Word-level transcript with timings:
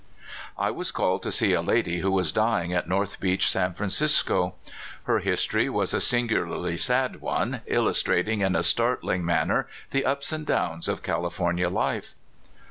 I 0.57 0.71
was 0.71 0.89
called 0.89 1.21
to 1.21 1.31
see 1.31 1.53
a 1.53 1.61
lady 1.61 1.99
who 1.99 2.09
was 2.09 2.31
dying 2.31 2.73
at 2.73 2.89
North 2.89 3.19
Beach, 3.19 3.47
San 3.47 3.73
Francisco. 3.73 4.55
Her 5.03 5.19
historv 5.19 5.69
was 5.69 5.93
a 5.93 6.01
singularly 6.01 6.75
sad 6.75 7.21
one, 7.21 7.61
illustrating 7.67 8.41
in 8.41 8.55
a 8.55 8.63
startling 8.63 9.23
man 9.23 9.49
ner 9.49 9.67
the 9.91 10.03
ups 10.03 10.31
and 10.31 10.43
downs 10.43 10.87
of 10.87 11.03
California 11.03 11.69
life. 11.69 12.15